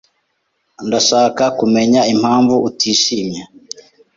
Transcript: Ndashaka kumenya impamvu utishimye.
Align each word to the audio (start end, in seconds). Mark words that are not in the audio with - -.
Ndashaka 0.87 1.43
kumenya 1.59 2.01
impamvu 2.13 2.55
utishimye. 2.67 3.41